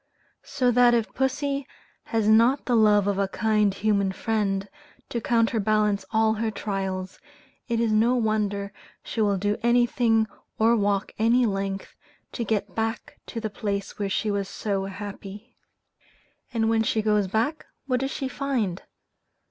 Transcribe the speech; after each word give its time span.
So 0.47 0.71
that 0.71 0.95
if 0.95 1.13
pussy 1.13 1.67
has 2.05 2.27
not 2.27 2.65
the 2.65 2.75
love 2.75 3.05
of 3.05 3.19
a 3.19 3.27
kind 3.27 3.71
human 3.71 4.11
friend, 4.11 4.67
to 5.09 5.21
counterbalance 5.21 6.05
all 6.09 6.33
her 6.33 6.49
trials, 6.49 7.19
it 7.67 7.79
is 7.79 7.91
no 7.91 8.15
wonder 8.15 8.73
she 9.03 9.21
will 9.21 9.37
do 9.37 9.57
anything 9.61 10.25
or 10.57 10.75
walk 10.75 11.11
any 11.19 11.45
length, 11.45 11.93
to 12.31 12.43
get 12.43 12.73
back 12.73 13.19
to 13.27 13.39
the 13.39 13.51
place 13.51 13.99
where 13.99 14.09
she 14.09 14.31
was 14.31 14.49
so 14.49 14.85
happy. 14.85 15.55
And 16.51 16.67
when 16.67 16.81
she 16.81 17.03
goes 17.03 17.27
back, 17.27 17.67
what 17.85 17.99
does 17.99 18.09
she 18.09 18.27
find? 18.27 18.81